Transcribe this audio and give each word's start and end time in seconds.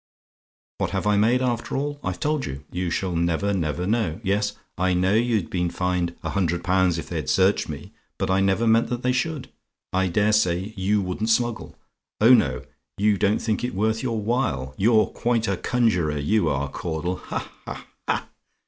"WHAT 0.79 0.89
HAVE 0.89 1.05
I 1.05 1.15
MADE, 1.15 1.43
AFTER 1.43 1.77
ALL? 1.77 1.99
"I've 2.03 2.19
told 2.19 2.47
you 2.47 2.63
you 2.71 2.89
shall 2.89 3.15
never, 3.15 3.53
never 3.53 3.85
know. 3.85 4.19
Yes, 4.23 4.53
I 4.75 4.95
know 4.95 5.13
you'd 5.13 5.51
been 5.51 5.69
fined 5.69 6.15
a 6.23 6.31
hundred 6.31 6.63
pounds 6.63 6.97
if 6.97 7.07
they'd 7.07 7.29
searched 7.29 7.69
me; 7.69 7.93
but 8.17 8.31
I 8.31 8.39
never 8.41 8.65
meant 8.65 8.89
that 8.89 9.03
they 9.03 9.11
should. 9.11 9.51
I 9.93 10.07
daresay 10.07 10.73
you 10.75 11.03
wouldn't 11.03 11.29
smuggle 11.29 11.75
oh 12.19 12.33
no! 12.33 12.63
you 12.97 13.15
don't 13.15 13.43
think 13.43 13.63
it 13.63 13.75
worth 13.75 14.01
your 14.01 14.19
while. 14.19 14.73
You're 14.75 15.05
quite 15.05 15.47
a 15.47 15.55
conjuror, 15.55 16.17
you 16.17 16.49
are, 16.49 16.67
Caudle. 16.67 17.17
Ha! 17.17 17.51
ha! 17.67 17.85
ha! 18.09 18.29